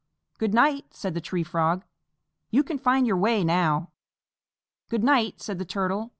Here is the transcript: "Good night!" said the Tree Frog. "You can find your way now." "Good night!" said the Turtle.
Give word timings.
"Good 0.39 0.51
night!" 0.55 0.95
said 0.95 1.13
the 1.13 1.21
Tree 1.21 1.43
Frog. 1.43 1.85
"You 2.49 2.63
can 2.63 2.79
find 2.79 3.05
your 3.05 3.17
way 3.17 3.43
now." 3.43 3.91
"Good 4.89 5.03
night!" 5.03 5.39
said 5.43 5.59
the 5.59 5.63
Turtle. 5.63 6.09